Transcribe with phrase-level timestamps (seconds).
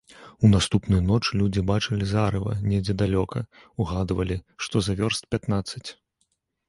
[0.47, 3.45] У наступную ноч людзі бачылі зарыва недзе далёка,
[3.85, 5.89] угадвалі, што за вёрст пятнаццаць.